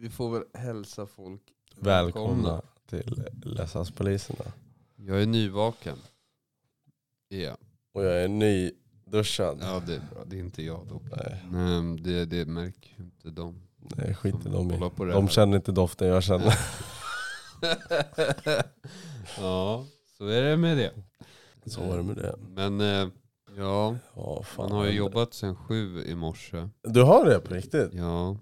[0.00, 1.40] Vi får väl hälsa folk
[1.76, 4.44] Välkomna till Lesanspoliserna.
[4.96, 5.96] Jag är nyvaken.
[7.28, 7.56] Ja.
[7.94, 9.58] Och jag är nyduschad.
[9.60, 10.24] ja, det är bra.
[10.26, 11.02] Det är inte jag dock.
[11.16, 13.60] Nej, Nej, det, det märker ju inte de.
[14.42, 14.90] som de i.
[14.90, 15.30] på det De här.
[15.32, 16.54] känner inte doften jag känner.
[19.38, 19.86] ja,
[20.18, 20.92] så är det med det.
[21.70, 22.34] Så var det med det.
[22.48, 23.08] Men eh,
[23.56, 24.68] ja, Ja, fan.
[24.68, 26.68] man har ju jobbat sen sju i morse.
[26.82, 27.94] Du har det på riktigt?
[27.94, 28.36] Ja.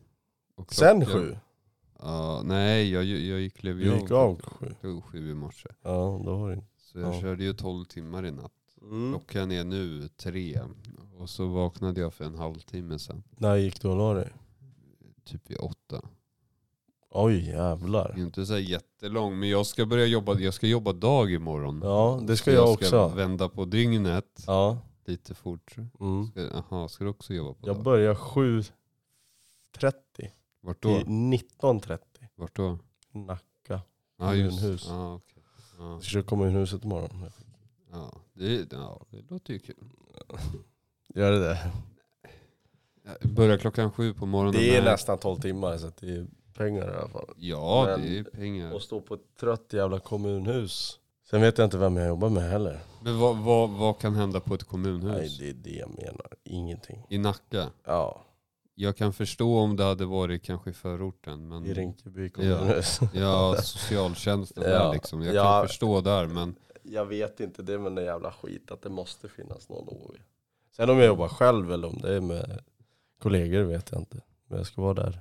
[0.54, 1.36] Och Sen sju?
[2.08, 4.66] Ja, nej, jag, jag gick, klev Du gick av sju?
[4.66, 5.68] klockan sju i morse.
[5.82, 7.20] Ja, då har du Så jag Ja.
[7.20, 8.52] körde ju 12 timmar i natt.
[8.82, 9.10] mm.
[9.12, 10.60] Klockan är nu tre.
[11.18, 13.22] Och så vaknade jag för en halvtimme sedan.
[13.30, 14.32] När gick du och la dig?
[15.24, 16.02] Typ vid åtta.
[17.10, 18.10] Oj Det jävlar.
[18.10, 21.80] är inte så jättelång, men jag ska börja jobba, jag ska jobba dag imorgon.
[21.84, 23.16] Ja, det ska Så jag ska också.
[23.16, 24.78] vända på dygnet Ja.
[25.04, 25.76] lite fort.
[26.00, 26.26] Mm.
[26.26, 27.84] Ska- ska du också jobba på Jag dag?
[27.84, 30.30] börjar 7.30
[30.66, 30.88] Vart då?
[30.88, 31.98] 19.30.
[32.34, 32.78] Vart då?
[33.12, 33.42] Nacka.
[33.68, 33.80] Ja,
[34.18, 34.86] Kommunhus.
[34.88, 35.42] ja, okej.
[35.78, 37.30] ja, Jag ska köra kommunhuset imorgon.
[37.92, 39.74] ja, det, ja, det låter ju kul.
[41.14, 41.58] Gör det det?
[43.20, 44.60] Jag börjar klockan sju på morgonen.
[44.60, 44.90] Det är Nej.
[44.92, 47.34] nästan 12 timmar så det är pengar i alla fall.
[47.36, 48.72] Ja, Men- det är pengar.
[48.72, 50.98] Och stå på ett trött jävla kommunhus.
[51.30, 52.80] Sen vet jag inte vem jag jobbar med heller.
[53.02, 55.16] Men vad, vad, vad kan hända på ett kommunhus?
[55.16, 56.26] Nej det är det jag menar.
[56.44, 57.06] Ingenting.
[57.08, 57.70] I Nacka?
[57.84, 58.25] Ja,
[58.78, 61.48] Jag kan förstå om det hade varit kanske i förorten.
[61.48, 63.00] Men i Rinkeby kommunhus.
[63.14, 64.70] Ja, socialtjänsten Ja.
[64.70, 65.22] där liksom.
[65.22, 65.42] Jag Ja.
[65.60, 68.88] kan förstå där men Jag vet inte, det är väl en jävla skit att det
[68.90, 70.16] måste finnas någon OV.
[70.76, 72.60] Sen om jag jobbar själv eller om det är med
[73.22, 74.20] kollegor vet jag inte.
[74.48, 75.20] Men jag ska vara där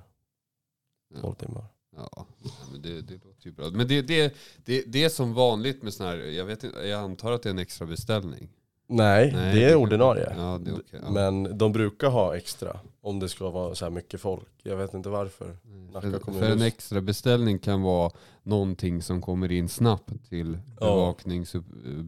[1.20, 1.64] 12 timmar.
[1.96, 2.26] ja,
[2.72, 3.70] men det, det låter ju bra.
[3.70, 4.34] Men det, det,
[4.64, 7.50] det, det är som vanligt med sådana här, jag, vet jag antar att det är
[7.50, 8.48] en extra beställning.
[8.88, 10.32] Nej, Nej, det är ordinarie.
[10.38, 11.00] Ja, det är okej.
[11.04, 11.10] ja.
[11.10, 14.48] Men de brukar ha extra om det ska vara så här mycket folk.
[14.62, 15.56] Jag vet inte varför.
[16.00, 18.10] För, för en extra beställning kan vara
[18.42, 20.86] någonting som kommer in snabbt till Ja.
[20.86, 21.54] bevaknings,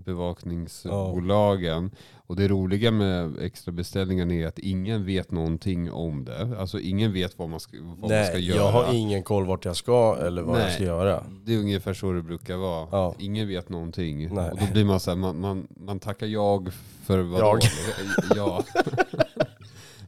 [0.05, 1.91] bevakningsbolagen.
[2.27, 6.57] Och det roliga med extra beställningen är att ingen vet någonting om det.
[6.59, 8.59] Alltså ingen vet vad man ska, vad man ska Nej, göra.
[8.59, 10.75] jag har ingen koll vart jag ska eller vad jag Nej.
[10.75, 11.25] ska göra.
[11.45, 12.89] Det är ungefär så det brukar vara.
[12.93, 13.15] Ja.
[13.19, 14.35] Ingen vet någonting.
[14.35, 14.51] Nej.
[14.51, 16.68] Och då blir man så här, man, man, man tackar jag
[17.07, 17.61] för vad Jag.
[18.37, 18.65] Ja.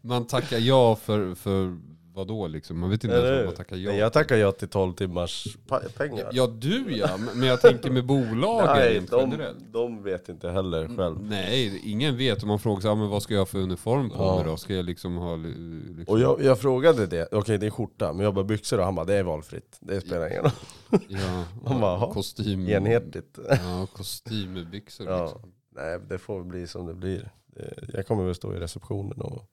[0.03, 1.77] man tackar ja för, för
[2.15, 2.79] vad då liksom?
[2.79, 5.57] Man vet inte ens vad man tackar ja Nej, jag tackar ja till 12 timmars
[5.97, 6.29] pengar.
[6.33, 9.73] Ja du ja, men jag tänker med bolagen Nej, rent de, generellt.
[9.73, 11.17] de vet inte heller själv.
[11.23, 12.43] Nej, ingen vet.
[12.43, 14.37] Om man frågar sig, ah, men vad ska jag ha för uniform på Ja.
[14.37, 14.57] mig då?
[14.57, 15.37] Ska jag liksom ha...
[15.37, 15.55] li-
[15.97, 18.85] Liksom, Och jag, jag frågade det, okej det är skjorta, men jag bara byxor och
[18.85, 19.77] han bara det är valfritt.
[19.81, 20.53] Det spelar ingen roll.
[21.09, 22.69] ja, Man bara, "Jaha, kostym...
[22.69, 23.39] Enhetligt.
[23.49, 25.23] Ja, kostymbyxor Ja.
[25.23, 25.53] liksom.
[25.71, 27.31] Nej det får bli som det blir.
[27.95, 29.51] Jag kommer väl stå i receptionen och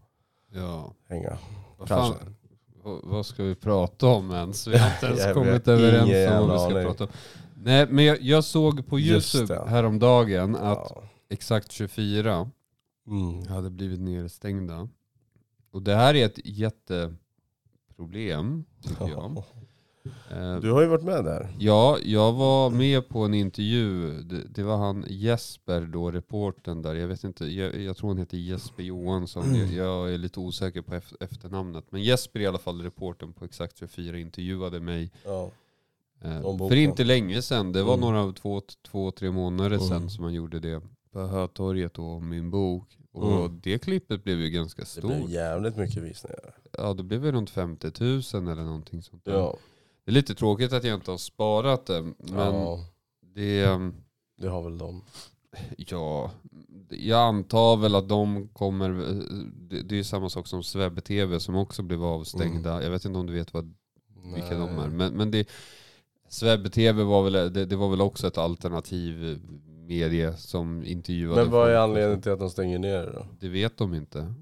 [0.52, 0.94] Ja.
[1.10, 1.38] hänga.
[1.78, 2.36] Vad, fan,
[3.04, 4.68] vad, ska vi prata om ens?
[4.68, 6.86] Vi har inte ens kommit överens om vad vi ska aning.
[6.88, 7.10] prata om.
[7.64, 9.70] Nej, men jag, jag såg på Just YouTube det.
[9.70, 11.04] häromdagen att Ja.
[11.30, 12.52] exakt 24
[13.08, 13.48] Mm.
[13.48, 14.90] hade blivit nedstängda.
[15.72, 19.44] Och det här är ett jätteproblem, tycker jag.
[20.32, 21.50] Eh, Du har ju varit med där.
[21.60, 24.12] Ja, jag var med på en intervju.
[24.22, 26.96] Det, det var han Jesper då, reporten där.
[26.96, 29.56] Jag vet inte, jag, jag tror han heter Jesper Johansson.
[29.56, 31.86] Jag, jag är lite osäker på ef- efternamnet.
[31.90, 35.12] Men Jesper i alla fall, reporten på Exakt 24, intervjuade mig.
[35.26, 35.52] Ja.
[36.24, 37.72] Eh, för inte länge sedan.
[37.72, 38.14] Det var Mm.
[38.14, 40.10] några, två, två, tre månader sedan Mm.
[40.10, 40.82] som han gjorde det.
[41.12, 42.98] På Hötorget om min bok.
[43.12, 43.60] Och Mm.
[43.64, 45.04] det klippet blev ju ganska Det stort.
[45.06, 46.56] blev jävligt mycket visningar.
[46.78, 49.34] Ja, det blev väl runt 50 000 eller någonting sånt där.
[49.34, 49.58] Ja.
[50.08, 52.02] Det är lite tråkigt att jag inte har sparat det.
[52.02, 52.80] Men ja,
[53.22, 53.64] det...
[53.66, 53.94] ehm,
[54.38, 55.02] det har väl de.
[55.78, 56.32] Ja,
[56.90, 58.90] jag antar väl att de kommer,
[59.70, 62.84] det, det är ju samma sak som Svebbe TV som också blev avstängda.
[62.84, 63.74] Jag vet inte om du vet vad,
[64.36, 64.86] vilka de är.
[64.86, 64.98] Mm.
[64.98, 65.50] Men, men det,
[66.30, 69.40] Svebbe TV var väl, det, det var väl också ett alternativ
[69.88, 73.26] medie som intervjuade Men vad är anledningen till att de stänger ner det då?
[73.40, 74.34] Det vet de inte.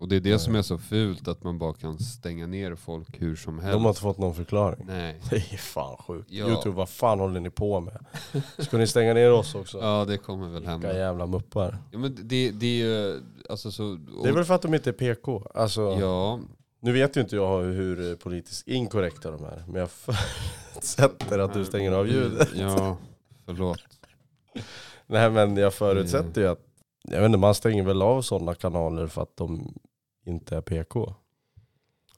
[0.00, 3.20] Och det är det som är så fult, att man bara kan stänga ner folk
[3.22, 3.72] hur som helst.
[3.72, 4.84] De har inte fått någon förklaring.
[4.86, 5.20] Nej.
[5.30, 6.30] Det är fan sjukt.
[6.30, 6.46] Ja.
[6.48, 8.04] Youtube, vad fan håller ni på med?
[8.58, 9.78] Ska ni stänga ner oss också?
[9.78, 10.96] Ja, det kommer väl Vilka hända.
[10.98, 11.78] jävla muppar.
[11.90, 13.20] Ja, men det, det är ju,
[13.50, 13.98] alltså så...
[14.22, 15.42] Det är väl för att de inte är PK.
[15.54, 16.40] Alltså, Ja,
[16.80, 19.90] Nu vet ju inte jag hur politiskt inkorrekta de är, men jag
[20.74, 22.48] förutsätter att du stänger av ljudet.
[22.54, 22.96] Ja,
[23.46, 23.78] förlåt.
[25.06, 26.60] Nej men jag förutsätter ju att,
[27.02, 29.74] jag vet inte, man stänger väl av sådana kanaler för att de
[30.26, 31.14] inte är PK.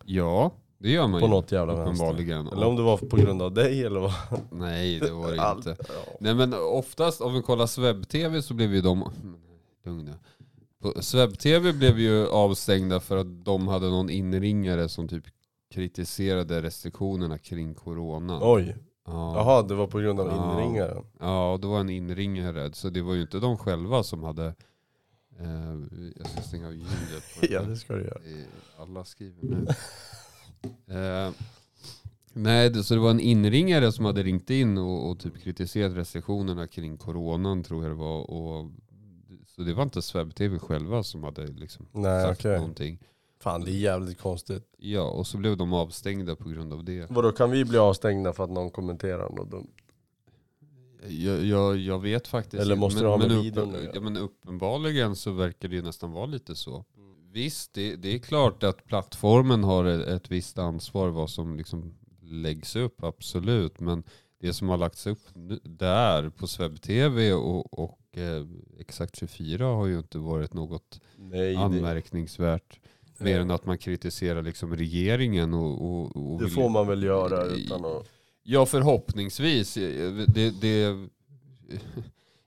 [0.04, 1.30] Ja, det gör man På ju.
[1.30, 2.52] något jävla vänster.
[2.52, 4.12] Eller om det var på grund av dig eller vad?
[4.50, 5.66] Nej, det var det Allt.
[5.66, 5.76] inte.
[6.20, 9.10] Nej men oftast om vi kollar Sveb-TV så blev ju de...
[9.84, 10.12] Lugn nu.
[10.82, 15.24] På Sveb-TV blev ju avstängda för att de hade någon inringare som typ
[15.74, 18.38] kritiserade restriktionerna kring corona.
[18.42, 18.76] Oj,
[19.06, 19.34] Ja.
[19.36, 20.52] jaha det var på grund av Ja.
[20.52, 21.04] inringaren.
[21.20, 22.72] Ja, och det var en inringare.
[22.72, 24.54] Så det var ju inte de själva som hade...
[25.40, 25.74] Eh,
[26.16, 27.24] jag ska stänga av ljudet.
[27.50, 28.20] Ja det ska du göra.
[28.78, 29.66] Alla skriver nu.
[30.96, 31.30] eh,
[32.32, 35.96] nej, det, så det var en inringare som hade ringt in och, och typ kritiserat
[35.96, 38.30] restriktionerna kring coronan tror jag det var.
[38.30, 38.70] Och,
[39.46, 42.56] så det var inte Swebb-TV själva som hade liksom Nej sagt okej.
[42.58, 42.98] någonting.
[43.40, 44.64] Fan det är jävligt konstigt.
[44.78, 47.10] Ja, och så blev de avstängda på grund av det.
[47.10, 49.70] Vadå kan vi bli avstängda för att någon kommenterar något dumt?
[51.08, 54.16] Jag, jag, jag vet faktiskt Eller måste det ha med men, videon uppen, ja, men
[54.16, 56.84] uppenbarligen så verkar det ju nästan vara lite så.
[57.32, 61.94] Visst, det, det är klart att plattformen har ett, ett visst ansvar vad som liksom
[62.22, 63.80] läggs upp, absolut.
[63.80, 64.02] Men
[64.40, 65.28] det som har lagts upp
[65.62, 68.46] där på Swebb-TV och, och eh,
[68.78, 72.80] Exakt 24 har ju inte varit något Nej anmärkningsvärt.
[73.18, 77.44] Mer än att man kritiserar liksom regeringen och, och, och det får man väl göra
[77.44, 78.08] utan att...
[78.42, 79.74] Ja, förhoppningsvis.
[79.74, 81.08] Det, det,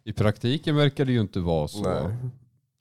[0.04, 1.82] I praktiken verkar det ju inte vara så.
[1.84, 2.16] Nej.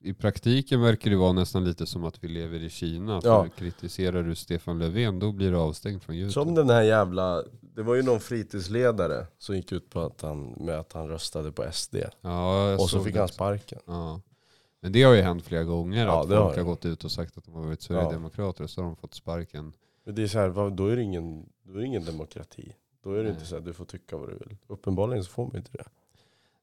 [0.01, 3.21] I praktiken verkar det vara nästan lite som att vi lever i Kina.
[3.25, 3.43] Ja.
[3.43, 6.33] För kritiserar du Stefan Löfven då blir du avstängd från YouTube.
[6.33, 7.43] Som den här jävla,
[7.75, 11.53] det var ju någon fritidsledare som gick ut på att han, med att han röstade
[11.53, 11.97] på SD.
[12.21, 13.79] ja, Och så fick det han sparken.
[13.87, 14.21] Ja.
[14.81, 16.61] Men det har ju hänt flera gånger Ja, att har folk det.
[16.61, 19.73] har gått ut och sagt att de har varit Sverigedemokrater så har de fått sparken.
[20.05, 22.73] Men det är så här, då är det ingen, då är det ingen demokrati.
[23.05, 23.33] Då är det Nej.
[23.33, 24.57] inte så att du får tycka vad du vill.
[24.67, 25.85] Uppenbarligen så får man inte det.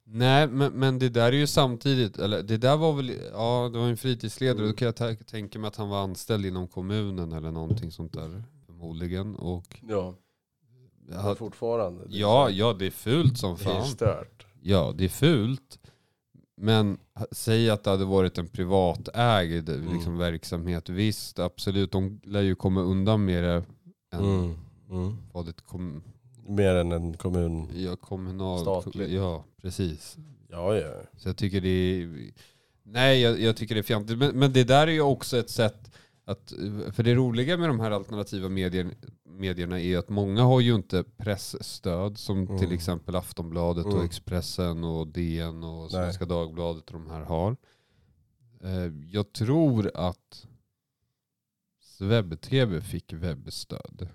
[0.03, 3.79] Nej, men, men det där är ju samtidigt, eller det där var väl, ja det
[3.79, 7.51] var en fritidsledare, då kan jag tänka mig att han var anställd inom kommunen eller
[7.51, 9.35] någonting sånt där förmodligen.
[9.35, 10.15] Och, Ja.
[11.05, 12.03] Men fortfarande.
[12.05, 13.85] det ja, ja, det är fult som Det är fan.
[13.85, 14.45] stört.
[14.61, 15.79] Ja, det är fult.
[16.57, 16.97] Men
[17.31, 20.89] säg att det hade varit en privatägd liksom, verksamhet.
[20.89, 23.63] Visst, absolut, de lär ju komma undan med det
[24.13, 24.55] än Mm.
[24.89, 25.17] Mm.
[25.33, 26.03] vad ett kom,
[26.55, 27.67] Mer än en kommun.
[27.75, 28.59] ja, kommunal...
[28.59, 29.09] Statligt.
[29.11, 30.17] Ja, precis.
[30.49, 30.91] Ja, ja.
[31.17, 32.31] Så jag tycker det är...
[32.83, 34.17] Nej, jag, jag tycker det är fjantigt.
[34.17, 35.91] Men, men det där är ju också ett sätt
[36.25, 36.53] att...
[36.91, 38.89] För det roliga med de här alternativa medier,
[39.25, 42.57] medierna är att många har ju inte pressstöd som Mm.
[42.59, 44.05] till exempel Aftonbladet och Mm.
[44.05, 45.89] Expressen och DN och Nej.
[45.89, 47.55] Svenska Dagbladet och de här har.
[48.63, 50.47] Eh, Jag tror att
[51.99, 54.09] Webb-TV fick webbstöd.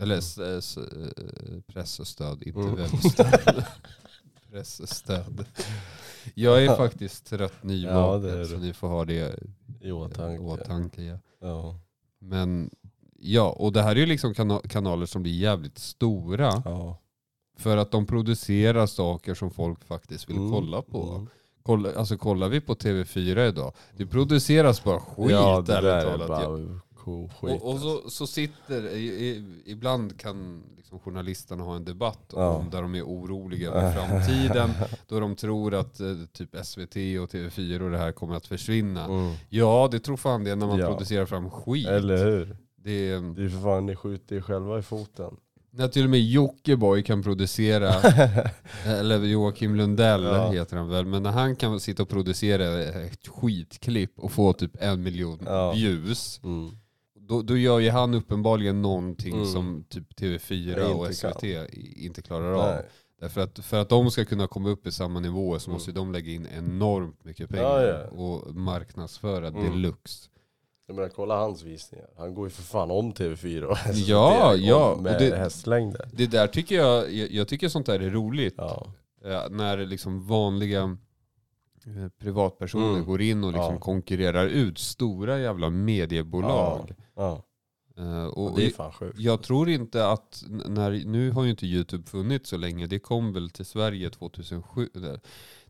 [0.00, 2.74] Eller s- s- eh, pressestöd, inte Mm.
[2.74, 3.64] webbstöd.
[4.50, 5.44] pressestöd.
[6.34, 9.38] Jag är faktiskt trött Ja, det nyvaken är så ni får ha det
[9.80, 10.42] I åtanke.
[10.42, 11.02] åtanke.
[11.02, 11.18] Ja.
[11.40, 11.76] Ja.
[12.18, 12.70] Men
[13.18, 16.62] ja, och det här är ju liksom kana- kanaler som blir jävligt stora.
[16.64, 16.96] Ja.
[17.58, 20.50] För att de producerar saker som folk faktiskt vill Mm.
[20.52, 21.02] kolla på.
[21.14, 21.26] Mm.
[21.62, 26.02] Kolla, alltså kollar vi på TV4 idag, det produceras bara skit ja, det ärligt är
[26.18, 26.28] talat.
[26.28, 27.62] bara koskit.
[27.62, 32.48] Och, och så, så sitter, i, i, ibland kan liksom journalisterna ha en debatt Ja.
[32.50, 34.70] om där de är oroliga för framtiden.
[35.08, 39.04] då de tror att eh, typ SVT och TV4 och det här kommer att försvinna.
[39.04, 39.34] Mm.
[39.48, 40.86] Ja, det tror fan det när man Ja.
[40.86, 41.86] producerar fram skit.
[41.88, 42.56] Eller hur?
[42.76, 45.36] Det är, Det är för fan, ni skjuter er själva i foten.
[45.72, 47.94] när till och med Jockiboi kan producera,
[48.84, 50.50] eller Joakim Lundell Ja.
[50.50, 54.76] heter han väl, men när han kan sitta och producera ett skitklipp och få typ
[54.80, 55.72] en miljon Ja.
[55.72, 56.70] views, Mm.
[57.30, 59.46] Då, då gör ju han uppenbarligen någonting Mm.
[59.46, 62.74] som typ TV4 Jag och SVT i- inte klarar av.
[62.74, 62.84] Nej.
[63.20, 65.74] Därför att för att de ska kunna komma upp i samma nivå så Mm.
[65.74, 68.06] måste de lägga in enormt mycket pengar Ja, ja.
[68.22, 69.64] och marknadsföra Mm.
[69.64, 70.28] deluxe.
[70.86, 72.06] Jag menar kolla hans visningar.
[72.18, 76.08] Han går ju för fan om TV4 och Ja, ja, och Med det- hästlängder.
[76.12, 78.54] Det där tycker jag, jag, jag tycker sånt där är roligt.
[78.56, 78.86] Ja.
[79.24, 80.96] Eh, när liksom vanliga
[82.18, 83.04] privatpersoner Mm.
[83.06, 83.80] går in och liksom Ja.
[83.80, 86.94] konkurrerar ut stora jävla mediebolag.
[87.16, 87.44] Ja.
[87.96, 89.18] Eh, Och och det är fan sjukt.
[89.18, 93.32] jag tror inte att, när, nu har ju inte YouTube funnits så länge, det kom
[93.32, 94.88] väl till Sverige 2007.
[94.92, 95.00] Det,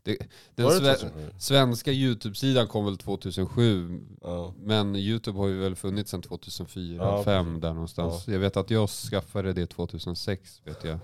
[0.03, 0.17] det,
[0.55, 1.31] den det sve, 2007?
[1.37, 4.53] svenska YouTube-sidan kom väl 2007, Ja.
[4.57, 8.27] men YouTube har ju väl funnits sedan 2004, Ja, 2005 där någonstans.
[8.27, 10.99] Jag vet att jag skaffade det 2006 vet jag.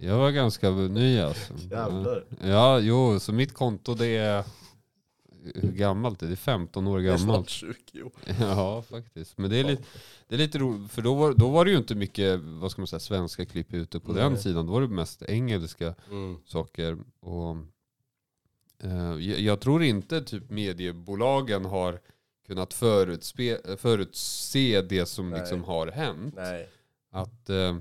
[0.00, 1.54] Jag var ganska ny alltså.
[1.70, 2.24] Jävlar.
[2.42, 4.44] Ja, jo, så mitt konto det är,
[5.54, 6.30] hur gammalt är det?
[6.30, 7.48] Det är 15 år Det är snart gammalt.
[7.48, 8.12] 20 år.
[8.40, 9.38] Ja, faktiskt.
[9.38, 9.82] Men det är lite,
[10.28, 12.80] det är lite roligt, för då var, då var det ju inte mycket, vad ska
[12.80, 14.42] man säga, svenska klipp ute på den Nej.
[14.42, 14.66] sidan.
[14.66, 16.36] Då var det mest engelska Mm.
[16.46, 16.98] saker.
[17.20, 17.56] Och,
[18.82, 22.00] eh, jag, tror inte typ mediebolagen har
[22.46, 25.40] kunnat förutspe, förutse det som Nej.
[25.40, 26.34] liksom har hänt.
[26.36, 26.68] Nej.
[27.10, 27.76] Att, eh,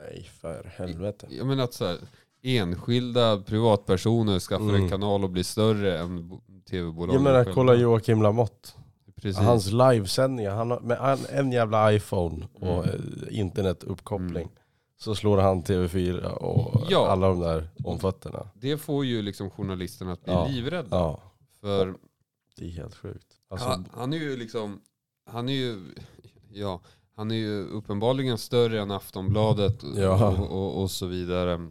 [0.00, 1.26] Nej, för helvete.
[1.30, 1.98] jag menar att så här,
[2.42, 4.82] enskilda privatpersoner skaffar Mm.
[4.82, 6.40] en kanal och blir större än bo-
[6.70, 7.54] tv-bolagen Jag menar själva.
[7.54, 8.68] kolla Joakim Lamotte.
[9.16, 9.42] Precis.
[9.42, 12.94] Hans livesändningar, han har, med en- en jävla iPhone och eh,
[13.30, 14.48] internetuppkoppling.
[14.96, 17.08] Så slår han TV4 och Ja.
[17.08, 18.48] alla de där om fötterna.
[18.54, 20.46] Det får ju liksom journalisterna att bli Ja.
[20.46, 20.88] livrädda.
[20.96, 21.20] Ja,
[21.60, 21.94] För
[22.56, 23.26] det är helt sjukt.
[23.50, 24.80] Alltså, han, han är ju liksom,
[25.30, 25.80] han är ju,
[26.52, 26.80] ja,
[27.20, 30.28] han är ju uppenbarligen större än Aftonbladet Ja.
[30.38, 31.68] och, och, och så vidare.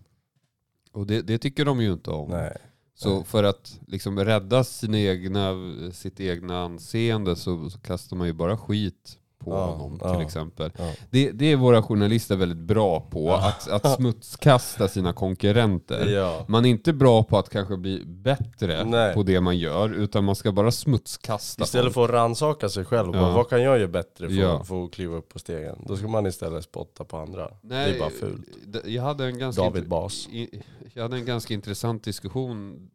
[0.91, 2.29] Och det, det tycker de ju inte om.
[2.29, 2.57] nej.
[2.93, 5.53] Så för att liksom rädda sin egna,
[5.91, 10.21] sitt egna anseende så, så kastar man ju bara skit på Ja, honom till ja,
[10.21, 10.71] exempel.
[10.77, 10.91] ja.
[11.09, 16.45] Det, det är våra journalister väldigt bra på, att, att smutskasta sina konkurrenter.
[16.47, 19.13] Man är inte bra på att kanske bli bättre Nej.
[19.13, 23.11] på det man gör, utan man ska bara smutskasta Istället för att rannsaka sig själv,
[23.11, 24.83] bara, vad kan jag göra bättre för Ja.
[24.85, 25.83] att kliva upp på stegen?
[25.87, 27.51] Då ska man istället spotta på andra.
[27.61, 28.45] Nej, det är bara fult.
[28.85, 30.27] Jag hade en ganska David Bas.
[30.31, 30.61] i-
[30.93, 32.89] Jag hade en ganska intressant diskussion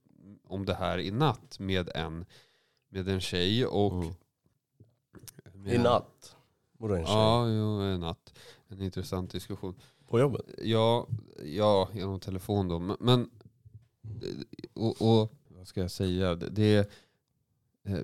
[0.48, 2.24] om det här i natt med en,
[2.90, 3.92] med en tjej och...
[3.92, 4.14] Mm.
[5.66, 6.33] I natt?
[6.88, 7.14] Vadå en tjej?
[7.14, 8.32] Ja, jo, i natt.
[8.68, 9.74] En intressant diskussion.
[10.08, 10.40] På jobbet?
[10.62, 11.06] Ja,
[11.44, 12.78] ja genom telefon då.
[12.78, 13.30] Men, men
[14.74, 16.34] och, och vad ska jag säga?
[16.34, 16.76] Det, det
[17.88, 17.98] eh,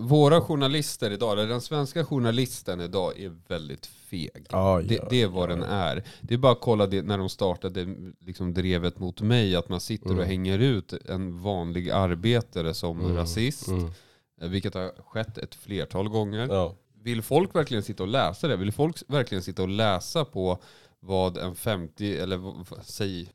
[0.00, 4.46] våra journalister idag, eller den svenska journalisten idag är väldigt feg.
[4.50, 5.66] Ja, Det, det är vad ja, den ja.
[5.66, 6.04] är.
[6.20, 7.86] Det är bara att kolla det när de startade
[8.20, 10.26] liksom drevet mot mig, att man sitter och Mm.
[10.26, 13.68] hänger ut en vanlig arbetare som Mm, rasist.
[13.68, 13.84] Mm.
[14.40, 16.48] eh, Vilket har skett ett flertal gånger.
[17.04, 18.56] Vill folk verkligen sitta och läsa det?
[18.56, 20.58] Vill folk verkligen sitta och läsa på
[21.00, 22.40] vad en 50, eller
[22.82, 23.28] säg,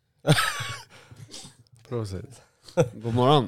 [1.90, 2.42] Prosit.
[2.94, 3.44] god morgon.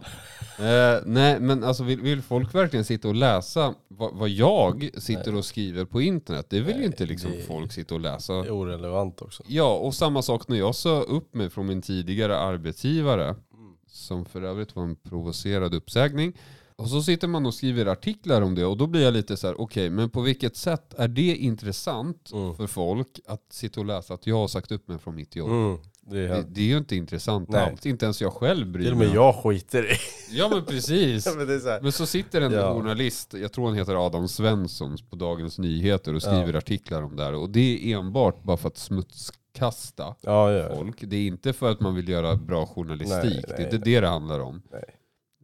[0.59, 5.35] Eh, nej men alltså vill, vill folk verkligen sitta och läsa vad, vad jag sitter
[5.35, 6.45] och skriver på internet?
[6.49, 8.33] Det vill ju Nej, inte liksom folk sitta och läsa.
[8.33, 9.43] Det är orelevant också.
[9.47, 13.73] Ja, och samma sak när jag sa upp mig från min tidigare arbetsgivare, Mm.
[13.87, 16.33] som för övrigt var en provocerad uppsägning.
[16.81, 19.47] Och så sitter man och skriver artiklar om det och då blir jag lite så
[19.47, 22.55] här: okej, men på vilket sätt är det intressant Mm.
[22.55, 25.49] för folk att sitta och läsa att jag har sagt upp mig från mitt jobb?
[25.49, 25.77] Mm.
[26.03, 26.47] Det är Det, helt...
[26.55, 27.69] det är ju inte intressant Nej.
[27.69, 29.07] alls, inte ens jag själv bryr Till och mig.
[29.07, 29.95] med jag skiter i.
[30.37, 31.25] Ja men precis.
[31.29, 31.79] Ja, men så.
[31.81, 32.73] Men så sitter en Ja.
[32.73, 37.23] journalist, jag tror han heter Adam Svensson på Dagens Nyheter och skriver artiklar om det
[37.23, 37.33] här.
[37.35, 40.75] Och det är enbart bara för att smutskasta Ja, ja.
[40.75, 40.97] folk.
[41.01, 43.23] Det är inte för att man vill göra bra journalistik.
[43.33, 44.61] Nej, det är nej, inte det det handlar om.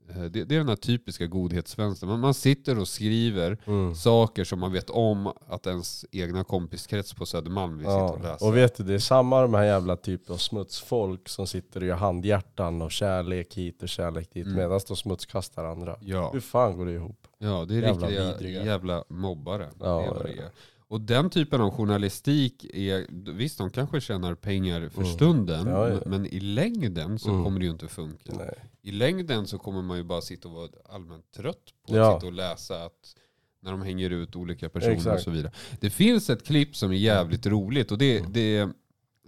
[0.09, 2.09] Eh, Det, det är den här typiska godhetsvänstern.
[2.09, 3.95] Man, man sitter och skriver Mm.
[3.95, 8.31] saker som man vet om att ens egna kompiskrets på Södermalm vill sitta och Ja.
[8.31, 8.45] läsa.
[8.45, 11.87] Och vet du, det är samma de här jävla typen av smutsfolk som sitter och
[11.87, 14.57] gör handhjärtan och kärlek hit och kärlek dit Mm.
[14.57, 15.97] medan de smutskastar andra.
[16.01, 16.29] ja.
[16.33, 17.27] Hur fan går det ihop?
[17.37, 18.65] ja, det är Jävla riktiga vidriga.
[18.65, 19.69] jävla mobbare.
[19.79, 20.49] Ja, det är vad det ja, är.
[20.89, 25.13] Och den typen av journalistik är, visst de kanske tjänar pengar för Mm.
[25.13, 25.99] stunden, Ja, ja.
[26.05, 27.43] men- i längden så Mm.
[27.43, 28.33] kommer det ju inte funka.
[28.37, 28.53] Nej.
[28.81, 32.09] I längden så kommer man ju bara sitta och vara allmänt trött på Ja.
[32.15, 33.15] att sitta och läsa att
[33.59, 35.23] när de hänger ut olika personer och Exakt.
[35.23, 35.51] så vidare.
[35.79, 38.57] Det finns ett klipp som är jävligt roligt och det, det,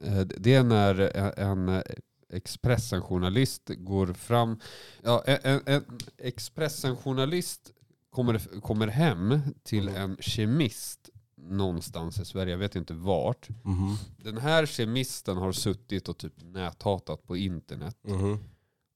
[0.04, 1.00] eh, det är när
[1.39, 1.84] en
[2.32, 4.60] Expressen-journalist går fram,
[5.04, 5.84] ja, en, en- en
[6.18, 7.72] Expressen-journalist
[8.10, 11.10] kommer, kommer hem till en kemist
[11.41, 13.50] någonstans i Sverige, jag vet inte vart.
[13.63, 13.96] Mhm.
[14.17, 17.98] Den här kemisten har suttit och typ näthatat på internet.
[18.03, 18.38] Mhm.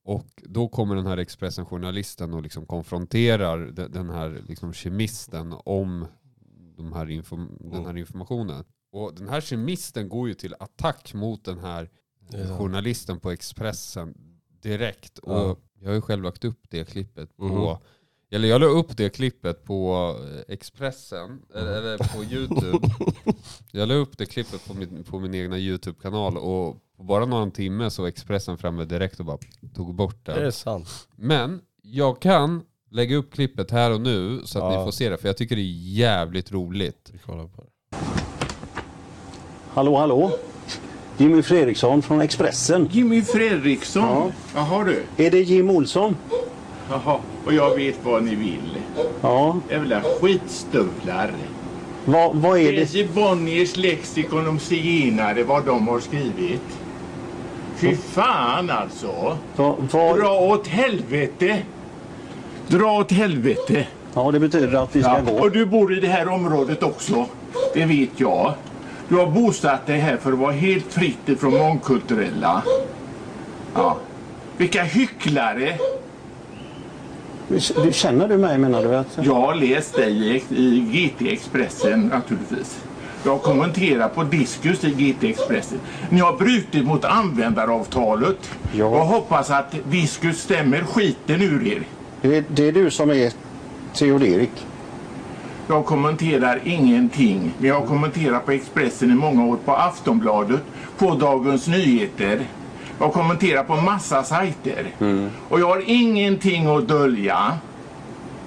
[0.05, 6.05] Och då kommer den här Expressen-journalisten och liksom konfronterar de- den här liksom kemisten om
[6.77, 7.85] de här den Mm.
[7.85, 8.65] här informationen.
[8.91, 11.89] Och den här kemisten går ju till attack mot den här
[12.31, 12.59] sant.
[12.59, 14.13] journalisten på Expressen
[14.61, 15.17] direkt.
[15.19, 15.57] Och Ja.
[15.79, 17.77] jag har ju själv lagt upp det klippet på Mhm.
[18.33, 20.15] Eller jag la upp det klippet på
[20.47, 22.87] eh, Expressen, eller, eller på YouTube.
[23.71, 27.51] Jag la upp det klippet på min, på min egna YouTube-kanal och på bara någon
[27.51, 29.37] timme så var Expressen framme direkt och bara
[29.75, 30.51] tog bort Det är det.
[30.51, 31.07] sant.
[31.15, 32.61] Men jag kan
[32.91, 34.79] lägga upp klippet här och nu så att Ja.
[34.79, 37.09] ni får se det, för jag tycker det är jävligt roligt.
[37.13, 37.97] Vi kollar på det.
[39.73, 40.31] Hallå, hallå?
[41.17, 42.89] Jimmy Fredriksson från Expressen.
[42.91, 44.03] Jimmy Fredriksson?
[44.03, 44.31] Ja.
[44.55, 45.03] Jaha du.
[45.25, 46.15] Är det Jim Olsson?
[46.89, 48.77] Jaha, och jag vet vad ni vill.
[49.21, 49.57] Ja.
[49.69, 51.31] Jävla skitstövlar.
[52.05, 52.99] Vad, vad är Läs det?
[52.99, 56.61] i Bonniers lexikon om zigenare vad de har skrivit.
[57.75, 59.37] Fy fan alltså.
[59.55, 61.57] Vad, vad, Dra åt helvete.
[62.67, 63.87] Dra åt helvete.
[64.13, 65.31] ja, det betyder att vi ska Ja.
[65.33, 65.39] gå.
[65.39, 67.25] Och du bor i det här området också.
[67.73, 68.53] Det vet jag.
[69.07, 72.63] Du har bosatt dig här för att vara helt fritt ifrån mångkulturella.
[73.75, 73.97] Ja.
[74.57, 75.77] Vilka hycklare.
[77.47, 78.95] Du, känner du mig menar du?
[78.95, 82.79] Att, Jag har läst dig i, GT Expressen naturligtvis.
[83.25, 85.79] Jag har kommenterat på diskus i GT Expressen.
[86.09, 88.37] Ni har brutit mot användaravtalet.
[88.71, 88.97] Ja.
[88.97, 91.81] Jag hoppas att diskus stämmer skiten ur er.
[92.21, 93.31] det, är- det är du som är
[93.93, 94.51] Theoderik.
[95.67, 97.51] Jag kommenterar ingenting.
[97.57, 100.59] Men jag kommenterar på Expressen i många år, på Aftonbladet,
[100.97, 102.39] på Dagens Nyheter.
[102.99, 104.87] Jag kommenterar på massa sajter.
[105.49, 107.57] Och jag har ingenting att dölja.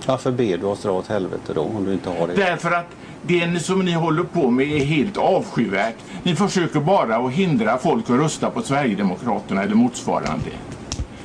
[0.06, 2.34] Varför ber du oss dra åt helvete då om du inte har det?
[2.34, 2.86] Därför att
[3.22, 5.96] det som ni håller på med är helt avskyvärt.
[6.22, 10.50] Ni försöker bara att hindra folk att rösta på Sverigedemokraterna eller motsvarande.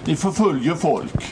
[0.05, 1.25] Ni förföljer folk.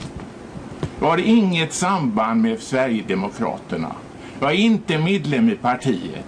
[1.01, 3.91] Jag har inget samband med Sverigedemokraterna.
[4.39, 6.25] Jag är inte medlem i partiet.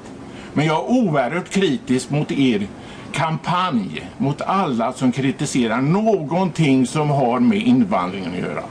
[0.53, 2.67] Men jag är oerhört kritisk mot er
[3.13, 4.09] kampanj.
[4.17, 8.63] Mot alla som kritiserar någonting som har med invandringen att göra.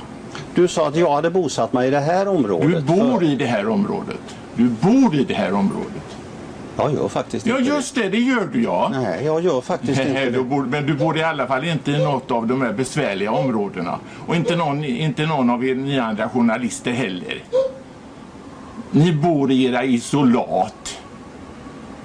[0.54, 2.68] Du sa att jag hade bosatt mig i det här området.
[2.68, 4.20] Du bor för- i det här området.
[4.54, 6.02] Du bor i det här området.
[6.76, 8.90] Jag gör faktiskt Ja inte just det, det gör du ja.
[8.92, 10.42] Nej, jag gör faktiskt inte Nej, du det.
[10.44, 13.98] bor, men du bor i alla fall inte i något av de här besvärliga områdena.
[14.26, 17.42] Och inte någon, inte någon av er ni andra journalister heller.
[18.90, 20.99] Ni bor i era isolat.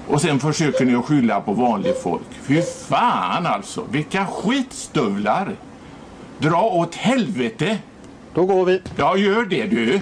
[0.08, 2.28] Och sen försöker ni att skylla på vanligt folk.
[2.42, 5.56] Fy fan alltså, vilka skitstövlar!
[6.40, 7.80] Dra åt helvete!
[8.34, 8.82] Då går vi.
[8.96, 10.02] Ja, gör det du.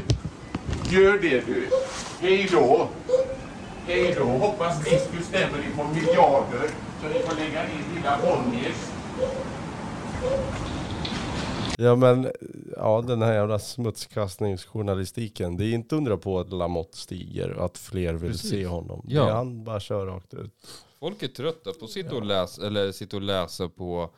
[0.89, 1.69] Gör det du.
[2.21, 2.87] Hej då.
[3.87, 4.23] Hej då.
[4.23, 6.69] Hoppas Diskus stämmer ni på miljarder
[7.01, 8.75] så ni får lägga ner lilla Bonniers.
[11.77, 12.31] Ja men,
[12.77, 15.57] ja den här jävla smutskastningsjournalistiken.
[15.57, 18.49] Det är inte undra på att Lamotte stiger och att fler vill Precis.
[18.49, 19.05] se honom.
[19.07, 19.23] Ja.
[19.23, 20.67] Det är han bara kör rakt ut.
[20.99, 24.09] Folk är trötta på att sitta och läsa, eller sitta och läsa på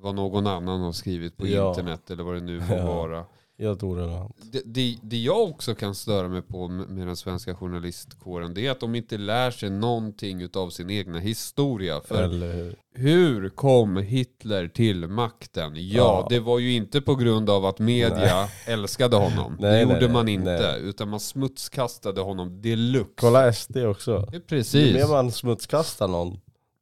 [0.00, 1.68] vad någon annan har skrivit på Ja.
[1.68, 2.86] internet eller vad det nu Ja.
[2.86, 3.24] vara.
[3.62, 4.36] Helt orelevant.
[4.52, 8.70] Det, det, det jag också kan störa mig på med den svenska journalistkåren det är
[8.70, 12.00] att de inte lär sig någonting utav sin egna historia.
[12.00, 12.76] För Eller hur?
[12.94, 15.72] hur kom Hitler till makten?
[15.74, 16.26] Ja, Ja.
[16.30, 19.56] det var ju inte på grund av att media älskade honom.
[19.60, 20.50] det Nej, gjorde nej, man nej, inte.
[20.72, 20.80] nej.
[20.82, 23.12] Utan man smutskastade honom deluxe.
[23.20, 24.10] Kolla SD också.
[24.12, 24.94] Ja, Ju Precis.
[24.94, 26.40] mer man smutskastar någon,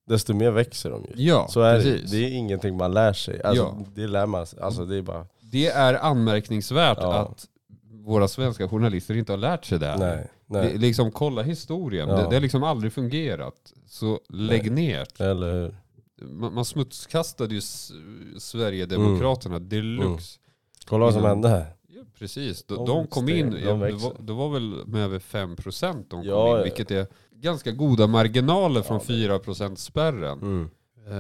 [0.09, 1.25] desto mer växer de ju.
[1.25, 1.83] Ja, Så är det.
[1.83, 2.11] precis.
[2.11, 3.43] det är ingenting man lär sig.
[3.43, 3.85] Alltså, Ja.
[3.95, 4.61] Det lär man sig.
[4.61, 7.15] Alltså det är bara, Det är anmärkningsvärt Ja.
[7.19, 7.47] att
[8.05, 9.87] våra svenska journalister inte har lärt sig det.
[9.87, 9.99] här.
[9.99, 10.29] nej.
[10.47, 10.79] Det, nej.
[10.79, 12.09] liksom kolla historien.
[12.09, 12.17] Ja.
[12.17, 13.73] Det, det har liksom aldrig fungerat.
[13.87, 15.07] Så lägg ner.
[15.23, 15.77] Eller hur?
[16.27, 17.61] Man, man smutskastade ju
[18.39, 20.39] Sverigedemokraterna deluxe.
[20.87, 21.31] Kolla vad som Mm.
[21.31, 21.67] hände här.
[21.89, 22.65] Ja, precis.
[22.65, 25.19] De, De de kom in, steg, ja, de det, var, det var väl med över
[25.19, 26.65] 5% de kom Ja, in.
[26.65, 30.39] Vilket är ganska goda marginaler från Ja, det- 4% spärren.
[30.39, 30.71] Mm.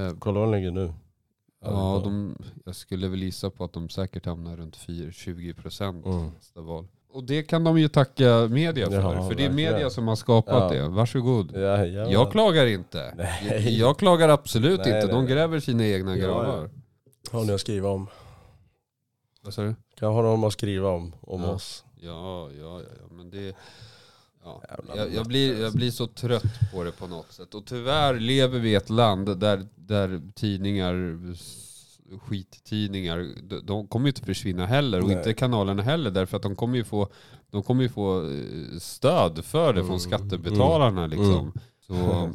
[0.09, 0.93] Eh, Kolla var de ligger nu.
[1.65, 6.31] Ja, de, jag skulle väl gissa på att de säkert hamnar runt 4, 20% Mm.
[6.37, 6.87] nästa val.
[7.13, 9.15] Och det kan de ju tacka media för.
[9.15, 10.83] Ja, för det är media som har skapat Ja.
[10.83, 10.89] det.
[10.89, 11.53] Varsågod.
[11.55, 12.11] Ja, ja.
[12.11, 13.29] Jag klagar inte.
[13.51, 15.13] Jag, jag klagar absolut Nej, inte.
[15.13, 15.33] De nej.
[15.33, 16.71] gräver sina egna Ja, gravar.
[17.31, 18.07] Har ni att skriva om?
[19.43, 19.75] Vad sa du?
[19.99, 21.85] Kan ha någon att skriva om, om oss.
[22.01, 23.07] Ja, ja, ja, ja.
[23.11, 23.57] Men det...
[24.45, 24.63] Ja.
[24.97, 25.77] Jag, jag, blir, jag alltså.
[25.79, 27.55] blir så trött på det på något sätt.
[27.55, 30.95] Och tyvärr lever vi i ett land där, där tidningar,
[32.19, 35.01] skittidningar, de, de kommer ju inte försvinna heller.
[35.01, 35.17] Och Nej.
[35.17, 36.11] inte kanalerna heller.
[36.11, 37.09] Därför att de kommer ju få,
[37.51, 40.01] de kommer ju få eh, stöd för det från Mm.
[40.01, 41.07] skattebetalarna.
[41.07, 41.53] Liksom.
[41.87, 42.31] Så,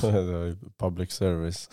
[0.78, 1.70] Public service.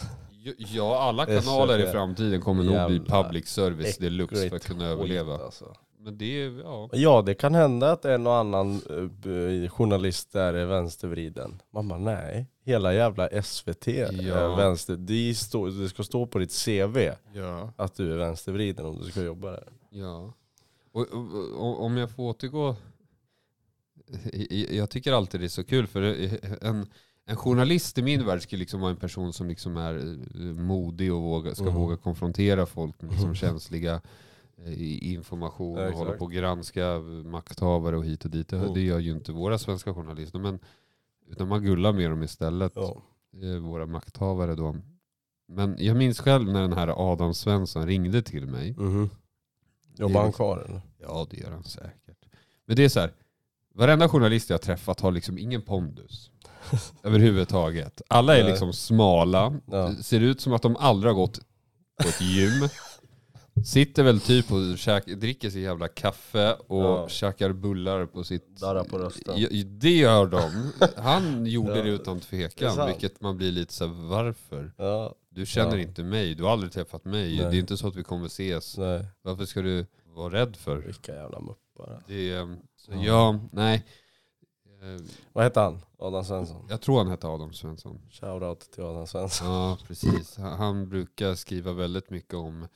[0.58, 5.34] ja, alla kanaler i framtiden kommer nog bli public service deluxe för att kunna överleva.
[5.38, 5.66] Alltså.
[6.04, 6.90] Men det är, ja.
[6.94, 11.62] Ja, det kan hända att en och annan eh, b- journalist där är vänstervriden.
[11.72, 12.46] Bara, nej.
[12.66, 14.56] Hela jävla SVT är Ja.
[14.56, 14.96] vänster.
[14.96, 15.34] Det,
[15.84, 16.98] det ska stå på ditt CV
[17.34, 17.74] ja.
[17.76, 19.68] att du är vänstervriden om du ska jobba där.
[19.90, 20.34] Ja.
[20.92, 21.08] Och,
[21.58, 22.76] och, om jag får återgå.
[24.70, 26.02] Jag tycker alltid det är så kul för
[26.66, 26.88] en,
[27.26, 31.14] en journalist i min värld skulle liksom vara en person som liksom är eh, modig
[31.14, 31.76] och våga, ska Mm.
[31.76, 34.02] våga konfrontera folk med liksom känsliga eh,
[34.68, 38.48] information Ja, och hålla på och granska makthavare och hit och dit.
[38.50, 38.74] Det, Mm.
[38.74, 40.40] det gör ju inte våra svenska journalister.
[40.40, 40.60] Men,
[41.30, 42.72] utan man gullar med dem istället.
[42.76, 43.02] Ja.
[43.44, 44.76] eh, Våra makthavare då.
[45.48, 48.72] Men jag minns själv när den här Adam Svensson ringde till mig.
[48.74, 50.82] Det Jobbar han liksom- kvar eller?
[50.98, 52.26] Ja det gör han säkert.
[52.66, 53.12] Men det är så här,
[53.76, 56.32] varenda journalist jag har träffat har liksom ingen pondus.
[57.04, 58.02] överhuvudtaget.
[58.08, 58.52] Alla är Nej.
[58.52, 59.96] liksom smala, Ja.
[59.96, 61.40] ser ut som att de aldrig har gått
[62.04, 62.70] på ett gym.
[63.66, 67.08] Sitter väl typ och käk, dricker sin jävla kaffe och Ja.
[67.10, 68.60] käkar bullar på sitt...
[68.60, 69.36] Darrar på rösten.
[69.80, 70.72] Det gör de.
[70.98, 71.84] Han gjorde Ja.
[71.84, 72.76] det utan Det tvekan.
[72.76, 72.90] sant.
[72.90, 74.74] Vilket man blir lite så här, varför?
[74.78, 77.38] Ja, Du känner inte mig, du har aldrig träffat mig.
[77.38, 77.52] Nej.
[77.52, 78.78] Det är inte så att vi kommer ses.
[78.78, 79.06] nej.
[79.22, 80.78] Varför ska du vara rädd för?
[80.78, 82.04] Vilka jävla muppar.
[82.08, 83.40] Det är, så Ja.
[83.52, 83.86] nej.
[84.82, 85.02] Eh,
[85.34, 85.80] Vad heter han?
[86.00, 86.66] Adam Svensson?
[86.70, 88.02] Jag tror han hette Adam Svensson.
[88.12, 89.48] Shoutout till Adam Svensson.
[89.48, 90.38] Ja, precis.
[90.38, 92.68] Han brukar skriva väldigt mycket om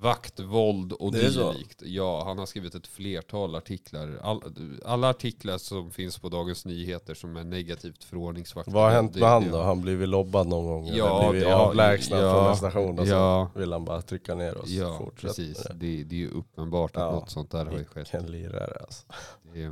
[0.00, 1.82] vaktvåld och Det dylikt.
[1.84, 4.18] Ja, han har skrivit ett flertal artiklar.
[4.22, 4.42] All,
[4.84, 8.72] alla artiklar som finns på Dagens Nyheter som är negativt för ordningsvakter.
[8.72, 9.62] Vad har hänt det- med han då?
[9.62, 10.86] Han blivit lobbad någon gång?
[10.96, 13.50] Ja, eller blivit avlägsnad ja, från en station och ja.
[13.54, 14.68] så vill han bara trycka ner oss?
[14.68, 15.62] Ja, precis.
[15.74, 16.04] det.
[16.04, 17.10] Det, är ju uppenbart att Ja.
[17.10, 18.14] något sånt där har ju skett.
[18.14, 19.06] Vilken lirare alltså.
[19.52, 19.70] Det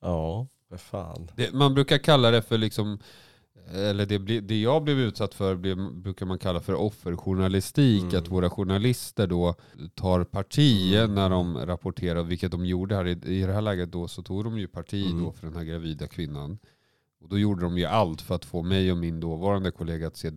[0.00, 1.30] Ja, för fan.
[1.36, 2.98] Det, man brukar kalla det för liksom,
[3.72, 8.02] eller det, det jag blev utsatt för blir, brukar man kalla för offerjournalistik.
[8.02, 8.18] Mm.
[8.18, 9.54] Att våra journalister då
[9.94, 11.14] tar parti Mm.
[11.14, 13.06] när de rapporterar, vilket de gjorde här.
[13.06, 15.24] I, I det här läget då så tog de ju parti Mm.
[15.24, 16.58] då för den här gravida kvinnan.
[17.20, 20.16] Och då gjorde de ju allt för att få mig och min dåvarande kollega att
[20.16, 20.30] se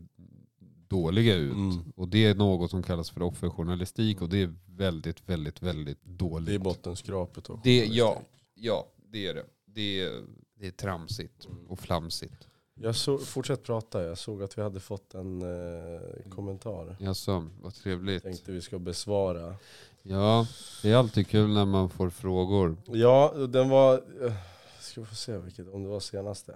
[0.87, 1.53] dåliga ut.
[1.53, 1.77] Mm.
[1.95, 6.47] Och det är något som kallas för offerjournalistik och det är väldigt, väldigt, väldigt dåligt.
[6.47, 7.47] Det är bottenskrapet.
[7.63, 8.21] Det, ja,
[8.55, 9.45] ja, det är det.
[9.65, 10.11] Det är,
[10.59, 12.47] det är tramsigt och flamsigt.
[12.81, 16.95] Jag så, fortsätt prata, jag såg att vi hade fått en eh, kommentar.
[16.99, 18.23] Jaså, vad trevligt.
[18.23, 19.55] Tänkte vi ska besvara.
[20.03, 20.47] Ja,
[20.81, 22.77] det är alltid kul när man får frågor.
[22.85, 23.93] Ja, den var...
[24.25, 24.33] eh,
[24.79, 26.55] Ska vi få se vilket, om det var senaste.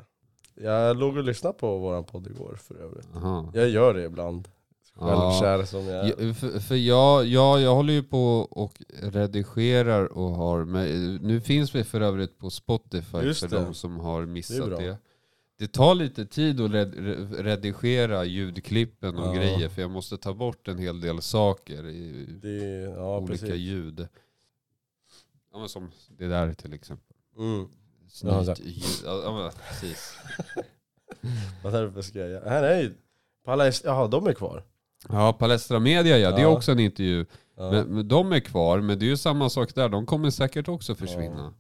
[0.56, 3.08] Jag låg och lyssnade på våran podd igår för övrigt.
[3.16, 3.52] Aha.
[3.54, 4.48] Jag gör det ibland.
[5.00, 5.32] Ja.
[5.42, 6.28] Självkär som jag är.
[6.28, 11.42] Ja, för, för jag, jag, jag håller ju på och redigerar och har, men nu
[11.42, 13.56] finns vi för övrigt på Spotify Just för det.
[13.66, 14.78] de som har missat bra.
[14.80, 14.98] det.
[15.58, 19.34] Det tar lite tid att red, re- redigera ljudklippen och Ja.
[19.34, 23.56] grejer för jag måste ta bort en hel del saker i Det, ja, olika precis.
[23.56, 24.08] ljud.
[25.54, 27.16] Ja, men som det där till exempel.
[27.38, 27.68] Mm.
[28.10, 28.84] Snyt Ja, ljud.
[29.06, 30.18] Ja, men precis.
[31.64, 32.50] Vad är det för göra?
[32.50, 32.94] Här är ju...
[33.46, 34.64] Palais, jaha, de är kvar.
[35.10, 37.26] Ja, Palestra Media ja, det är också en intervju.
[37.56, 39.90] Men, men de är kvar, men det är ju samma sak där.
[39.90, 41.54] De kommer säkert också försvinna.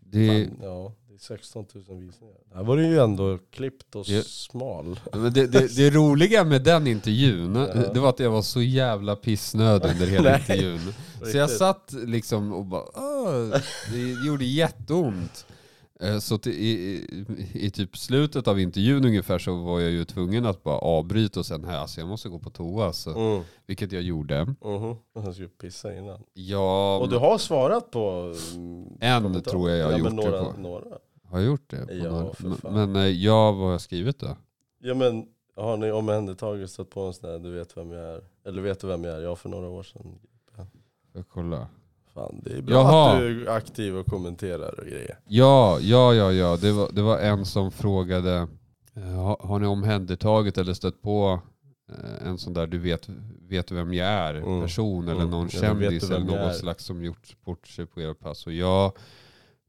[0.00, 2.36] Det, Fan, ja, 16 000 visningar.
[2.54, 4.22] Här var det ju ändå klippt och Ja.
[4.22, 5.00] smal.
[5.12, 7.52] det, det, det roliga med den intervjun,
[7.94, 10.92] det var att jag var så jävla pissnödig under hela intervjun.
[11.30, 13.60] Så jag satt liksom och bara, Åh,
[13.92, 15.46] det gjorde jätteont.
[16.02, 20.04] Eh, Så till, i, i, i typ slutet av intervjun ungefär så var jag ju
[20.04, 22.92] tvungen att bara avbryta och sen här, alltså jag måste gå på toa.
[22.92, 23.42] Så, Mm.
[23.66, 24.44] vilket jag gjorde.
[24.44, 24.96] Mhm.
[25.24, 26.18] Jag skulle pissa innan.
[26.34, 28.34] Ja, Och du har svarat på...
[28.54, 30.60] mm, En tror jag jag har ja, gjort men det några, på.
[30.60, 30.84] några.
[31.30, 31.94] Har jag gjort det?
[31.94, 32.72] Ja, för men, fan.
[32.74, 34.36] men eh, ja, vad har jag skrivit då?
[34.78, 38.20] Ja men, har ni omhändertagit stött på en sån där, du vet vem jag är?
[38.46, 39.20] Eller vet du vem jag är?
[39.20, 40.18] Jag för några år sedan.
[41.12, 41.68] Jag kolla?
[42.14, 43.12] Fan, det är bra Jaha.
[43.12, 45.18] att du är aktiv och kommenterar och grejer.
[45.26, 46.56] Ja, ja, ja, ja.
[46.56, 48.48] Det var, det var en som frågade,
[48.94, 51.40] eh, har, har ni omhändertagit eller stött på
[51.88, 53.08] eh, en sån där du vet,
[53.48, 54.60] vet vem jag är Mm.
[54.62, 55.30] person eller Mm.
[55.30, 56.58] någon Ja, vet kändis vem eller jag något är.
[56.58, 58.46] slags som gjort bort sig på era pass.
[58.46, 58.92] Och ja,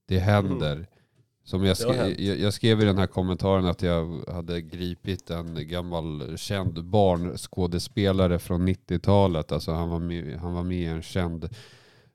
[0.05, 0.87] det händer.
[1.43, 5.67] Som jag, skrev, jag, jag skrev i den här kommentaren att jag hade gripit en
[5.67, 9.51] gammal känd barnskådespelare från 90-talet.
[9.51, 11.49] Alltså han var med, han var med i en känd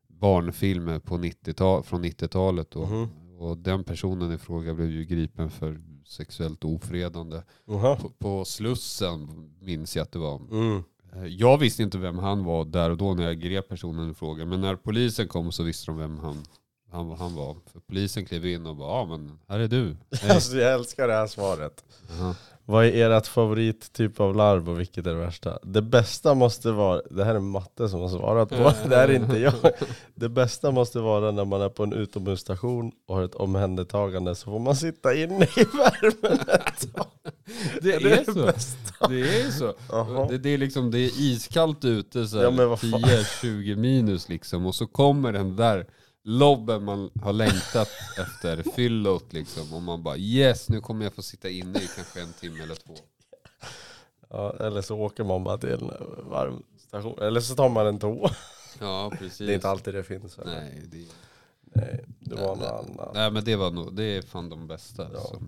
[0.09, 2.71] barnfilm på 90 från 90-talet.
[2.71, 2.87] då.
[2.87, 3.09] Mhm.
[3.39, 7.43] Och den personen i fråga blev ju gripen för sexuellt ofredande.
[7.67, 7.97] Jaha.
[7.97, 9.29] På, på Slussen
[9.61, 10.37] minns jag att det var.
[10.51, 10.83] Mm.
[11.15, 14.15] Eh, Jag visste inte vem han var där och då när jag grep personen i
[14.15, 14.45] fråga.
[14.47, 16.37] Men när polisen kom så visste de vem han,
[16.97, 17.57] han, han var.
[17.73, 19.97] För polisen klev in och bara, ja men här är du.
[20.21, 20.31] Hej.
[20.35, 21.85] Alltså jag älskar det här svaret.
[22.19, 22.35] Jaha.
[22.69, 25.59] Vad är ert favorit typ av larv och vilket är det värsta?
[25.63, 28.57] Det bästa måste vara, det här är Matte som har svarat på,
[28.89, 29.55] det här är inte jag.
[30.15, 34.45] Det bästa måste vara när man är på en utomhusstation och har ett omhändertagande så
[34.51, 37.07] får man sitta inne i värmen ett tag.
[37.81, 38.47] Det Det är är det så.
[38.47, 39.09] bästa.
[39.09, 39.75] Det är så.
[39.91, 40.27] Jaha.
[40.31, 42.91] Det, det är liksom, det är iskallt ute så Ja, men här, vad fan.
[42.91, 44.67] 10-20 minus liksom.
[44.67, 45.87] Och så kommer den där
[46.27, 49.75] lobben man har längtat efter, fyllot liksom.
[49.75, 52.75] Och man bara yes, nu kommer jag få sitta inne i kanske en timme eller
[52.75, 52.95] två.
[54.31, 55.91] Ja, eller så åker man bara till en
[56.31, 58.31] varm station, eller så tar man en tå.
[58.81, 59.39] Ja, precis.
[59.39, 60.39] Det är inte alltid det finns.
[60.39, 60.61] eller?
[60.61, 61.07] Nej, det,
[61.75, 63.15] Nej, det var nej, något annat.
[63.15, 65.09] nej, men det var nog, det är fan de bästa.
[65.13, 65.19] Ja.
[65.19, 65.43] alltså.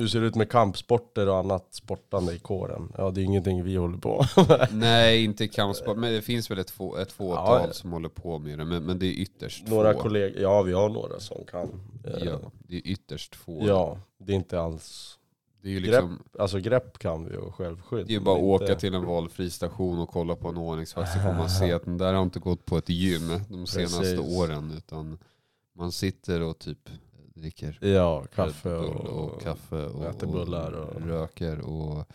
[0.00, 2.92] Hur ser det ut med kampsporter och annat sportande i kåren?
[2.98, 4.24] Ja, det är ingenting vi håller på
[4.72, 8.38] Nej, inte kampsport, men det finns väl ett, få, ett fåtal Ja, som håller på
[8.38, 8.64] med det.
[8.64, 10.00] Men, men det är ytterst Några få.
[10.00, 11.68] kollegor, ja vi har några som kan.
[12.04, 13.62] Eh, Ja, det är ytterst få.
[13.66, 15.16] ja, det är inte alls...
[15.62, 18.06] Det är ju Grepp, liksom, alltså grepp kan vi och självskydd.
[18.06, 20.56] Det är ju bara att åka inte- till en valfri station och kolla på en
[20.56, 23.66] ordningsvakt så får man se att den där har inte gått på ett gym de
[23.66, 24.38] senaste Precis.
[24.38, 24.72] åren.
[24.76, 25.18] Utan
[25.78, 26.88] man sitter och typ
[27.40, 31.60] dricker Ja, kaffe och, och, kaffe och, äter bullar och- röker.
[31.60, 32.06] Och,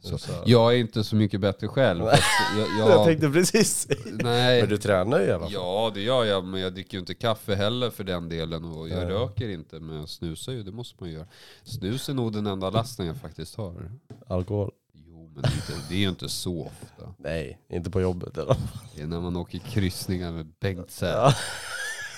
[0.00, 0.08] så.
[0.18, 0.42] snusar.
[0.46, 2.00] Jag är inte så mycket bättre själv.
[2.58, 5.52] Jag, Jag jag, tänkte precis nej, Men du tränar ju i alla fall.
[5.52, 8.64] Ja det gör jag, men jag dricker ju inte kaffe heller för den delen.
[8.64, 9.06] Och jag Nej.
[9.06, 11.26] röker inte, men jag snusar ju, det måste man göra.
[11.64, 13.90] Snus är nog den enda lasten jag faktiskt har.
[14.26, 14.70] Alkohol.
[14.94, 17.14] Jo men det är, inte, det är ju inte så ofta.
[17.18, 18.56] Nej, inte på jobbet eller?
[18.96, 20.98] Det är när man åker kryssningar med Bengt.
[21.02, 21.32] Ja.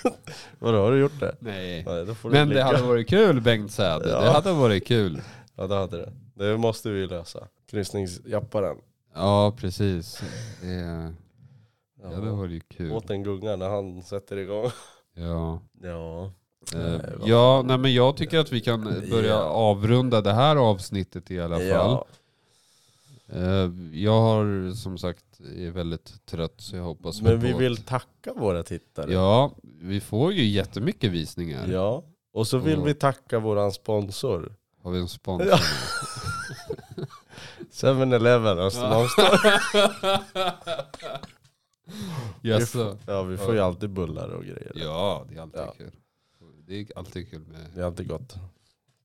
[0.59, 1.35] Vadå, har du gjort det?
[1.41, 1.85] Nej.
[1.87, 2.65] Nej, då får du Men det blicka.
[2.67, 4.03] hade varit kul Bengt Säd.
[4.05, 4.21] Ja.
[4.21, 5.23] Det hade varit kul.
[5.57, 6.13] Ja det hade det.
[6.35, 7.49] Det måste vi lösa.
[7.71, 8.77] Kryssningsjapparen.
[9.15, 10.23] Ja precis.
[10.63, 10.69] Det,
[12.03, 12.35] det hade Ja.
[12.35, 12.93] varit kul.
[12.93, 14.71] Åt en gunga när han sätter igång.
[15.15, 15.61] Ja.
[15.83, 16.31] Ja.
[16.75, 19.43] Eh, ja, nej men jag tycker att vi kan börja Ja.
[19.43, 21.67] avrunda det här avsnittet i alla fall.
[21.69, 22.07] Ja.
[23.33, 25.25] Eh, Jag har som sagt
[25.57, 29.13] är väldigt trött så jag hoppas Men vi vill tacka våra tittare.
[29.13, 31.67] Ja, vi får ju jättemycket visningar.
[31.69, 32.05] Ja.
[32.33, 32.85] Och så vill Ja.
[32.85, 34.57] vi tacka våran sponsor.
[34.83, 35.59] Har vi en sponsor Ja.
[36.97, 37.05] nu?
[37.73, 39.39] 7-Eleven Östermalmstorg.
[42.43, 42.99] Jaså?
[43.07, 44.73] Ja vi får ju alltid bullar och grejer.
[44.75, 45.75] Ja, det är alltid Ja.
[45.79, 45.93] kul.
[46.67, 47.61] Det är alltid kul med...
[47.75, 48.35] Det är alltid gott.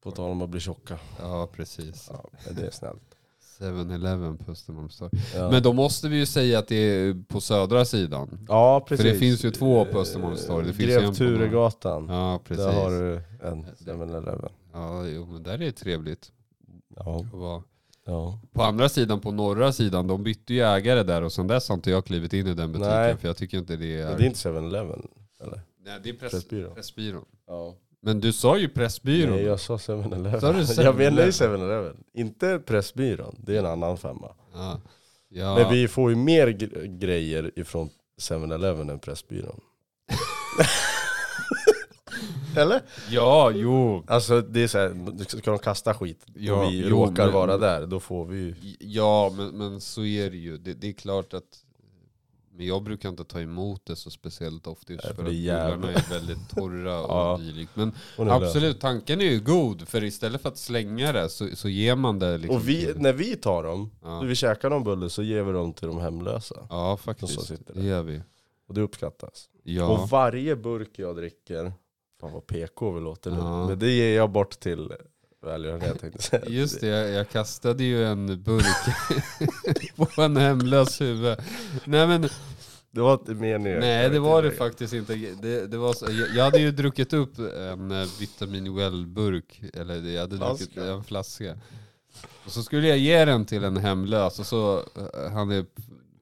[0.03, 0.99] På tal om att bli tjocka.
[1.19, 2.09] Ja, precis.
[2.13, 3.12] Ja, det är snällt.
[3.63, 5.11] 7-Eleven på Östermalmstorg.
[5.35, 5.51] Ja.
[5.51, 8.45] Men då måste vi ju säga att det är på södra sidan.
[8.47, 9.05] ja precis.
[9.05, 10.65] För det finns ju två på Östermalmstorg.
[10.67, 12.09] Det finns Grev Turegatan.
[12.09, 12.65] Ja, precis.
[12.65, 14.49] Där har du en 7-Eleven.
[14.73, 16.31] Ja, jo, men där är det trevligt
[16.95, 17.25] Ja.
[18.05, 18.39] ja.
[18.53, 21.75] På andra sidan, på norra sidan, de bytte ju ägare där och sen dess har
[21.75, 23.17] inte jag klivit in i den butiken Nej.
[23.17, 24.07] för jag tycker inte det är...
[24.07, 25.07] Men det är inte 7-Eleven
[25.41, 25.61] eller?
[25.85, 26.31] Nej, det är press...
[26.31, 26.75] Pressbyrån.
[26.75, 27.25] Pressbyrån.
[27.47, 27.75] Ja.
[28.05, 29.35] Men du sa ju Pressbyrån.
[29.35, 30.41] Nej jag sa 7-Eleven.
[30.41, 31.59] Sa du Jag menar ju 7-Eleven?
[31.61, 31.95] 7-Eleven.
[32.13, 33.35] Inte Pressbyrån.
[33.39, 34.27] Det är en annan femma.
[34.53, 34.81] Ja.
[35.29, 35.55] Ja.
[35.55, 37.89] Men vi får ju mer gre- grejer ifrån
[38.21, 39.59] 7-Eleven än Pressbyrån.
[42.57, 42.81] Eller?
[43.09, 44.03] ja, jo.
[44.07, 47.33] Alltså det är så här, ska de kasta skit Ja, och vi jo, råkar men-
[47.33, 48.55] vara där, då får vi ju...
[48.79, 50.57] Ja, men, men så är det ju.
[50.57, 51.62] Det, det är klart att
[52.55, 55.49] men jag brukar inte ta emot det så speciellt ofta just för för att det
[55.49, 57.37] är väldigt torra och Ja.
[57.37, 57.71] dylikt.
[57.75, 59.87] Men och absolut, tanken är ju god.
[59.87, 63.13] För istället för att slänga det så, så ger man det liksom Och vi, när
[63.13, 64.19] vi tar dem, Ja.
[64.21, 66.67] när vi käkar någon bulle så ger vi dem till de hemlösa.
[66.69, 67.41] Ja, faktiskt.
[67.45, 68.21] sitter Det gör vi.
[68.67, 69.49] Och det uppskattas.
[69.63, 69.87] Ja.
[69.87, 71.73] Och varje burk jag dricker,
[72.21, 73.67] fan vad PK vi låter nu, Ja.
[73.67, 74.91] men det ger jag bort till
[75.99, 76.45] tänkte jag säga.
[76.47, 78.95] Just det, jag, jag kastade ju en burk
[80.15, 81.37] på en hemlös huvud.
[81.85, 82.29] Nej men,
[82.91, 83.79] Det var inte meningen.
[83.79, 85.15] nej det var det faktiskt inte.
[85.15, 89.95] Det, det var så, jag, jag hade ju druckit upp en eh, vitamin well-burk, eller
[90.11, 90.91] jag hade druckit Flaska.
[90.93, 91.57] en flaska.
[92.45, 95.65] Och så skulle jag ge den till en hemlös, och så, eh, han är,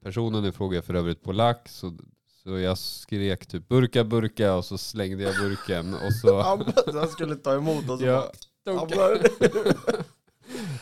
[0.03, 1.97] personen i fråga är för övrigt polack, så,
[2.43, 6.41] så jag skrek typ burka burka och så slängde jag burken och så...
[6.41, 8.31] Han, han skulle ta emot och så Ja,
[8.65, 9.19] bara, han,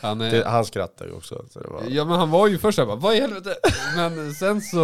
[0.02, 1.44] han är, det, han skrattar ju också.
[1.54, 3.54] Var, Ja men han var ju först såhär vad i helvete?
[3.96, 4.78] Men sen så,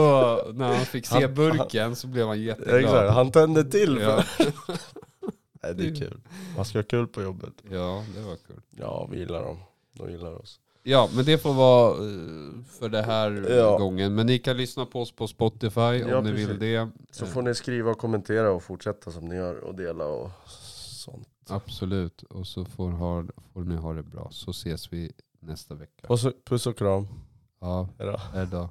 [0.53, 2.81] när han fick se Han- burken så blev han jätteglad.
[2.81, 3.99] Exakt, han tände till.
[4.03, 4.23] Ja.
[5.63, 6.21] Nej, det är kul.
[6.57, 7.53] Man ska ha kul på jobbet.
[7.71, 8.61] ja, det var kul.
[8.71, 9.59] Ja, vi gillar dem.
[9.93, 10.61] De gillar oss.
[10.83, 13.79] Ja, men det får vara eh, för det här Ja.
[13.79, 14.15] gången.
[14.15, 16.49] Men ni kan lyssna på oss på Spotify Ja, om ni precis.
[16.49, 16.89] vill det.
[17.11, 20.31] Så Eh, får ni skriva och kommentera och fortsätta som ni gör och dela och.
[21.51, 24.29] Absolut, och så får, ha, får ni ha det bra.
[24.31, 26.07] Så ses vi nästa vecka.
[26.09, 27.07] Puss och, puss och kram.
[27.61, 28.17] Ja, Hejdå.
[28.17, 28.69] hejdå.